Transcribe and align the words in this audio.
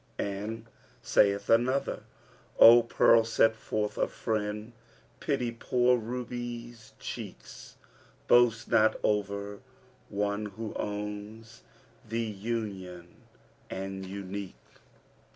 '[FN#330] 0.17 0.25
And 0.43 0.65
as 0.67 1.07
saith 1.07 1.47
another, 1.51 2.03
'O 2.57 2.81
pearl 2.81 3.23
set 3.23 3.53
mouth 3.71 3.99
of 3.99 4.11
friend 4.11 4.73
* 4.97 5.19
Pity 5.19 5.51
poor 5.51 5.95
Ruby's 5.95 6.93
cheek 6.97 7.37
Boast 8.27 8.71
not 8.71 8.95
o'er 9.03 9.59
one 10.09 10.47
who 10.47 10.73
owns 10.75 11.61
* 11.83 12.07
Thee, 12.09 12.31
union 12.31 13.09
and 13.69 14.03
unique.' 14.03 14.55